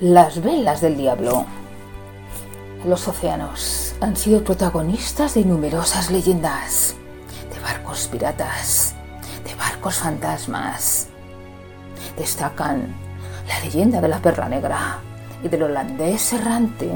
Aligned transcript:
Las 0.00 0.40
velas 0.40 0.80
del 0.80 0.96
diablo. 0.96 1.44
Los 2.86 3.08
océanos 3.08 3.96
han 4.00 4.14
sido 4.14 4.44
protagonistas 4.44 5.34
de 5.34 5.44
numerosas 5.44 6.12
leyendas, 6.12 6.94
de 7.52 7.58
barcos 7.58 8.06
piratas, 8.06 8.94
de 9.44 9.52
barcos 9.56 9.96
fantasmas. 9.96 11.08
Destacan 12.16 12.94
la 13.48 13.58
leyenda 13.58 14.00
de 14.00 14.06
la 14.06 14.22
perla 14.22 14.48
negra 14.48 15.00
y 15.42 15.48
del 15.48 15.64
holandés 15.64 16.32
errante, 16.32 16.88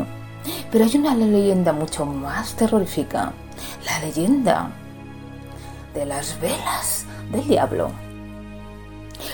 pero 0.70 0.84
hay 0.84 0.96
una 0.96 1.16
leyenda 1.16 1.72
mucho 1.72 2.06
más 2.06 2.54
terrorífica, 2.54 3.32
la 3.84 3.98
leyenda 3.98 4.70
de 5.92 6.06
las 6.06 6.40
velas 6.40 7.04
del 7.32 7.48
diablo. 7.48 7.90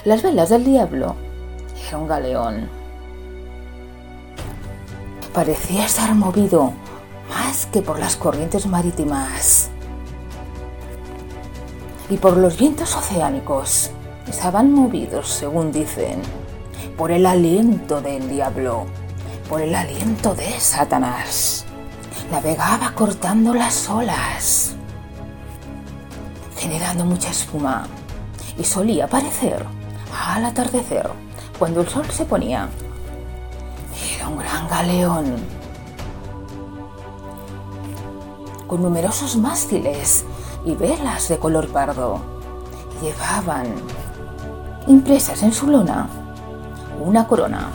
Las 0.06 0.22
velas 0.22 0.48
del 0.48 0.64
diablo 0.64 1.14
era 1.86 1.98
un 1.98 2.08
galeón 2.08 2.88
parecía 5.38 5.87
estar 5.87 6.12
movido 6.16 6.73
más 7.30 7.66
que 7.66 7.80
por 7.80 8.01
las 8.01 8.16
corrientes 8.16 8.66
marítimas 8.66 9.70
y 12.10 12.16
por 12.16 12.37
los 12.37 12.59
vientos 12.59 12.96
oceánicos. 12.96 13.93
Estaban 14.27 14.73
movidos, 14.73 15.29
según 15.29 15.70
dicen, 15.70 16.23
por 16.96 17.12
el 17.12 17.24
aliento 17.24 18.01
del 18.01 18.29
diablo, 18.29 18.87
por 19.48 19.60
el 19.60 19.77
aliento 19.77 20.34
de 20.34 20.59
Satanás. 20.59 21.65
Navegaba 22.32 22.93
cortando 22.96 23.55
las 23.55 23.88
olas, 23.88 24.74
generando 26.57 27.05
mucha 27.05 27.30
espuma, 27.30 27.87
y 28.59 28.65
solía 28.65 29.05
aparecer 29.05 29.65
al 30.27 30.46
atardecer, 30.46 31.09
cuando 31.60 31.82
el 31.82 31.88
sol 31.88 32.07
se 32.10 32.24
ponía 32.24 32.68
un 34.28 34.38
gran 34.38 34.68
galeón 34.68 35.37
con 38.66 38.82
numerosos 38.82 39.37
mástiles 39.37 40.24
y 40.65 40.74
velas 40.74 41.29
de 41.29 41.38
color 41.38 41.68
pardo. 41.68 42.21
Llevaban 43.01 43.66
impresas 44.87 45.43
en 45.43 45.52
su 45.52 45.66
lona 45.66 46.09
una 47.01 47.26
corona. 47.26 47.71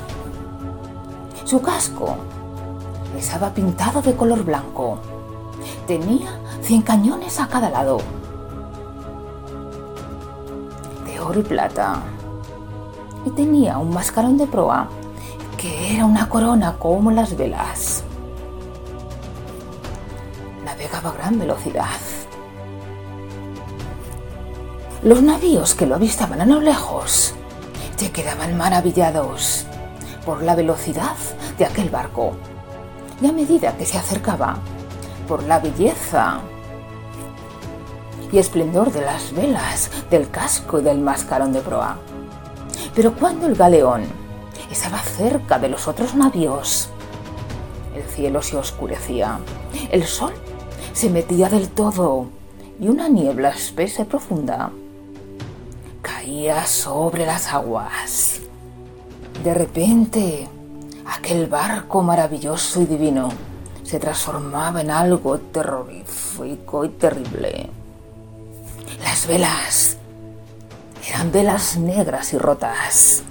Su 1.46 1.62
casco 1.62 2.16
estaba 3.18 3.50
pintado 3.52 4.02
de 4.02 4.16
color 4.16 4.44
blanco. 4.44 5.00
Tenía 5.88 6.40
100 6.62 6.82
cañones 6.82 7.40
a 7.40 7.48
cada 7.48 7.70
lado, 7.70 7.98
de 11.06 11.20
oro 11.20 11.40
y 11.40 11.44
plata. 11.44 12.02
Y 13.26 13.30
tenía 13.32 13.78
un 13.78 13.94
mascarón 13.94 14.38
de 14.38 14.48
proa 14.48 14.90
que 15.64 15.94
era 15.94 16.04
una 16.04 16.28
corona 16.28 16.76
como 16.78 17.10
las 17.10 17.38
velas. 17.38 18.04
Navegaba 20.66 21.12
a 21.12 21.14
gran 21.14 21.40
velocidad. 21.40 22.02
Los 25.04 25.22
navíos 25.22 25.74
que 25.74 25.86
lo 25.86 25.96
avistaban 25.96 26.42
a 26.42 26.46
lo 26.46 26.60
lejos 26.60 27.34
se 27.96 28.12
quedaban 28.12 28.58
maravillados 28.58 29.66
por 30.26 30.44
la 30.44 30.54
velocidad 30.54 31.16
de 31.58 31.64
aquel 31.66 31.90
barco 31.90 32.34
y 33.22 33.28
a 33.28 33.32
medida 33.32 33.78
que 33.78 33.86
se 33.86 33.98
acercaba, 33.98 34.58
por 35.30 35.44
la 35.44 35.60
belleza 35.60 36.42
y 38.34 38.38
esplendor 38.38 38.92
de 38.92 39.00
las 39.00 39.34
velas, 39.34 39.90
del 40.10 40.30
casco 40.30 40.80
y 40.80 40.84
del 40.84 41.00
mascarón 41.00 41.54
de 41.54 41.62
proa. 41.62 42.00
Pero 42.94 43.14
cuando 43.14 43.48
el 43.48 43.56
galeón 43.56 44.23
estaba 44.74 45.00
cerca 45.00 45.60
de 45.60 45.70
los 45.70 45.88
otros 45.88 46.16
navíos. 46.16 46.90
El 47.96 48.04
cielo 48.04 48.42
se 48.42 48.58
oscurecía, 48.58 49.40
el 49.92 50.04
sol 50.06 50.34
se 50.94 51.12
metía 51.12 51.48
del 51.48 51.70
todo 51.70 52.28
y 52.80 52.88
una 52.88 53.08
niebla 53.08 53.50
espesa 53.50 54.02
y 54.02 54.06
profunda 54.06 54.72
caía 56.02 56.66
sobre 56.66 57.26
las 57.26 57.54
aguas. 57.54 58.40
De 59.44 59.54
repente, 59.54 60.48
aquel 61.06 61.46
barco 61.48 62.02
maravilloso 62.02 62.82
y 62.82 62.86
divino 62.86 63.30
se 63.84 64.00
transformaba 64.00 64.82
en 64.82 64.90
algo 64.90 65.38
terrorífico 65.38 66.84
y 66.84 66.90
terrible. 66.90 67.70
Las 69.04 69.28
velas 69.28 69.98
eran 71.08 71.32
velas 71.32 71.78
negras 71.78 72.34
y 72.34 72.40
rotas 72.40 73.24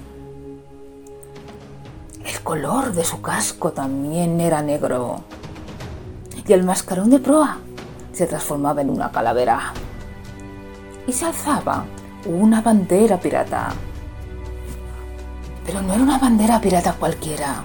color 2.43 2.91
de 2.91 3.05
su 3.05 3.21
casco 3.21 3.71
también 3.71 4.39
era 4.41 4.61
negro. 4.61 5.23
Y 6.45 6.51
el 6.51 6.63
mascarón 6.63 7.09
de 7.09 7.19
proa 7.19 7.57
se 8.11 8.27
transformaba 8.27 8.81
en 8.81 8.89
una 8.89 9.11
calavera. 9.11 9.73
Y 11.07 11.13
se 11.13 11.25
alzaba 11.25 11.85
una 12.25 12.61
bandera 12.61 13.17
pirata. 13.17 13.69
Pero 15.65 15.81
no 15.81 15.93
era 15.93 16.03
una 16.03 16.17
bandera 16.17 16.59
pirata 16.59 16.93
cualquiera. 16.93 17.63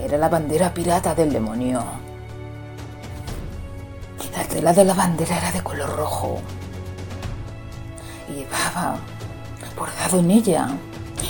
Era 0.00 0.18
la 0.18 0.28
bandera 0.28 0.74
pirata 0.74 1.14
del 1.14 1.32
demonio. 1.32 1.82
La 4.36 4.44
tela 4.44 4.72
de 4.72 4.84
la 4.84 4.94
bandera 4.94 5.38
era 5.38 5.52
de 5.52 5.62
color 5.62 5.96
rojo. 5.96 6.40
Y 8.28 8.38
llevaba 8.38 8.96
bordado 9.76 10.18
en 10.18 10.30
ella 10.30 10.68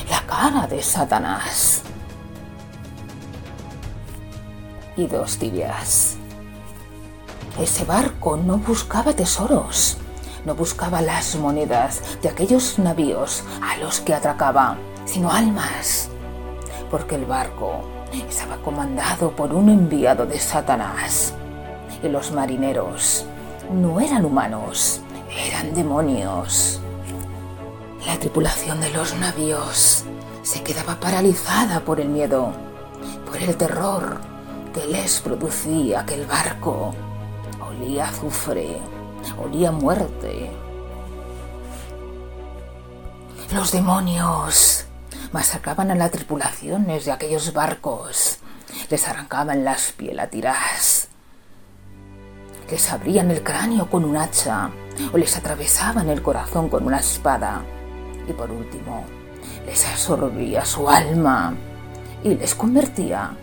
la 0.09 0.23
cara 0.27 0.67
de 0.67 0.83
Satanás 0.83 1.83
y 5.01 5.07
dos 5.07 5.39
tibias. 5.39 6.17
Ese 7.59 7.85
barco 7.85 8.37
no 8.37 8.59
buscaba 8.59 9.13
tesoros, 9.13 9.97
no 10.45 10.55
buscaba 10.55 11.01
las 11.01 11.37
monedas 11.37 12.03
de 12.23 12.29
aquellos 12.29 12.79
navíos 12.79 13.43
a 13.63 13.77
los 13.79 14.01
que 14.01 14.15
atracaba, 14.15 14.77
sino 15.05 15.31
almas, 15.31 16.09
porque 16.91 17.17
el 17.17 17.25
barco 17.25 17.83
estaba 18.13 18.57
comandado 18.59 19.31
por 19.33 19.53
un 19.53 19.69
enviado 19.69 20.27
de 20.27 20.39
Satanás 20.39 21.35
y 22.03 22.09
los 22.09 22.33
marineros 22.33 23.25
no 23.73 24.01
eran 24.01 24.25
humanos, 24.25 25.01
eran 25.47 25.75
demonios. 25.75 26.81
La 28.07 28.19
tripulación 28.19 28.81
de 28.81 28.91
los 28.91 29.15
navíos 29.17 30.05
se 30.43 30.63
quedaba 30.63 30.99
paralizada 30.99 31.81
por 31.81 32.01
el 32.01 32.09
miedo, 32.09 32.53
por 33.27 33.37
el 33.37 33.57
terror 33.57 34.30
que 34.73 34.87
les 34.87 35.21
producía 35.21 36.01
aquel 36.01 36.27
barco. 36.27 36.95
Olía 37.61 38.09
azufre, 38.09 38.79
olía 39.39 39.71
muerte. 39.73 40.51
Los 43.53 43.73
demonios 43.73 44.87
masacraban 45.33 45.91
a 45.91 45.95
las 45.95 46.11
tripulaciones 46.11 47.05
de 47.05 47.13
aquellos 47.13 47.53
barcos, 47.53 48.39
les 48.89 49.09
arrancaban 49.09 49.65
las 49.65 49.93
piel 49.93 50.21
a 50.21 50.29
tiras, 50.29 51.09
les 52.71 52.93
abrían 52.93 53.31
el 53.31 53.43
cráneo 53.43 53.91
con 53.91 54.05
un 54.05 54.17
hacha 54.17 54.71
o 55.13 55.19
les 55.19 55.37
atravesaban 55.37 56.09
el 56.09 56.23
corazón 56.23 56.69
con 56.69 56.85
una 56.85 56.99
espada 56.99 57.63
y 58.29 58.33
por 58.33 58.51
último 58.51 59.05
les 59.67 59.87
absorbía 59.87 60.65
su 60.65 60.89
alma 60.89 61.55
y 62.23 62.35
les 62.35 62.55
convertía 62.55 63.37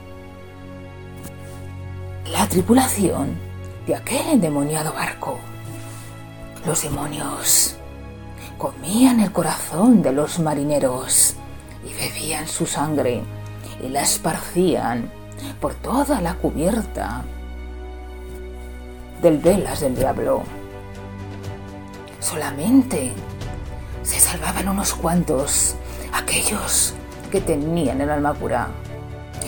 la 2.31 2.47
tripulación 2.47 3.37
de 3.85 3.95
aquel 3.95 4.27
endemoniado 4.27 4.93
barco. 4.93 5.39
Los 6.65 6.83
demonios 6.83 7.77
comían 8.57 9.19
el 9.21 9.31
corazón 9.31 10.01
de 10.01 10.11
los 10.11 10.39
marineros 10.39 11.35
y 11.85 11.93
bebían 11.93 12.47
su 12.47 12.65
sangre 12.65 13.21
y 13.81 13.89
la 13.89 14.01
esparcían 14.01 15.09
por 15.61 15.73
toda 15.75 16.19
la 16.21 16.33
cubierta 16.33 17.23
del 19.21 19.37
velas 19.37 19.79
del 19.79 19.95
diablo. 19.95 20.43
Solamente 22.19 23.13
se 24.03 24.19
salvaban 24.19 24.67
unos 24.67 24.93
cuantos, 24.93 25.75
aquellos 26.11 26.93
que 27.31 27.39
tenían 27.39 28.01
el 28.01 28.09
alma 28.09 28.33
pura. 28.33 28.67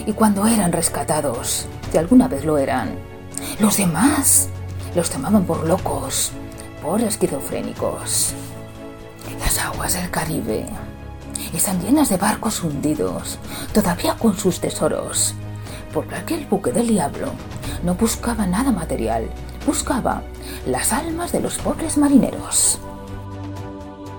Y 0.06 0.14
cuando 0.14 0.48
eran 0.48 0.72
rescatados, 0.72 1.68
si 1.92 1.98
alguna 1.98 2.28
vez 2.28 2.46
lo 2.46 2.58
eran. 2.58 2.90
Los 3.60 3.78
demás 3.78 4.50
los 4.96 5.10
tomaban 5.10 5.46
por 5.46 5.68
locos, 5.68 6.32
por 6.82 7.02
esquizofrénicos. 7.02 8.34
Las 9.40 9.58
aguas 9.60 9.94
del 9.94 10.10
Caribe 10.10 10.66
están 11.54 11.82
llenas 11.82 12.10
de 12.10 12.18
barcos 12.18 12.64
hundidos, 12.64 13.40
todavía 13.74 14.16
con 14.16 14.38
sus 14.38 14.60
tesoros, 14.60 15.34
porque 15.94 16.16
aquel 16.16 16.46
buque 16.46 16.72
del 16.72 16.88
diablo 16.88 17.32
no 17.84 17.96
buscaba 17.96 18.46
nada 18.46 18.72
material, 18.72 19.30
buscaba 19.66 20.22
las 20.68 20.94
almas 20.94 21.32
de 21.32 21.40
los 21.40 21.58
pobres 21.58 21.98
marineros. 21.98 22.80